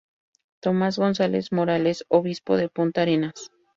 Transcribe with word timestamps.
Tomas 0.61 0.97
González 0.97 1.51
Morales, 1.51 2.05
Obispo 2.09 2.57
de 2.57 2.69
Punta 2.69 3.03
Arenas. 3.03 3.51